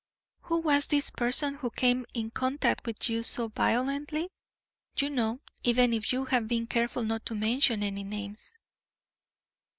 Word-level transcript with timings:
Who 0.45 0.61
was 0.61 0.87
this 0.87 1.11
person 1.11 1.53
who 1.53 1.69
came 1.69 2.07
in 2.15 2.31
contact 2.31 2.87
with 2.87 3.07
you 3.07 3.21
so 3.21 3.49
violently? 3.49 4.29
You 4.97 5.11
know, 5.11 5.41
even 5.63 5.93
if 5.93 6.11
you 6.11 6.25
have 6.25 6.47
been 6.47 6.65
careful 6.65 7.03
not 7.03 7.23
to 7.27 7.35
mention 7.35 7.83
any 7.83 8.03
names." 8.03 8.57